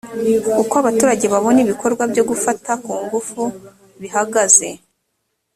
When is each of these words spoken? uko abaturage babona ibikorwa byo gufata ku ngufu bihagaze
uko 0.61 0.73
abaturage 0.81 1.25
babona 1.33 1.59
ibikorwa 1.65 2.03
byo 2.11 2.23
gufata 2.29 2.71
ku 2.83 2.91
ngufu 3.05 3.41
bihagaze 4.01 4.69